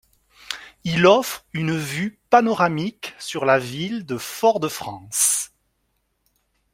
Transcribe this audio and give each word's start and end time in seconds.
Il 0.83 1.05
offre 1.05 1.45
une 1.53 1.77
vue 1.77 2.19
panoramique 2.31 3.13
sur 3.19 3.45
la 3.45 3.59
ville 3.59 4.03
de 4.03 4.17
Fort-de-France. 4.17 5.51